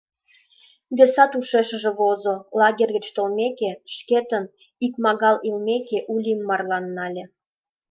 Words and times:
Весат 0.97 1.31
ушешыже 1.39 1.91
возо: 1.99 2.33
лагерь 2.59 2.91
гыч 2.97 3.05
толмекыже, 3.15 3.73
шкетын 3.95 4.43
икмагал 4.85 5.35
илымек, 5.47 5.87
Улим 6.13 6.39
марлан 6.47 6.85
нале. 6.95 7.23